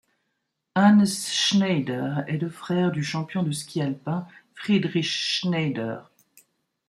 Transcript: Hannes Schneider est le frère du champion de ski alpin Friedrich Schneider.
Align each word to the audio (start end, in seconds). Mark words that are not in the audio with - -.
Hannes 0.75 1.05
Schneider 1.05 2.23
est 2.27 2.39
le 2.39 2.49
frère 2.49 2.91
du 2.91 3.03
champion 3.03 3.43
de 3.43 3.51
ski 3.51 3.83
alpin 3.83 4.27
Friedrich 4.55 5.05
Schneider. 5.07 6.09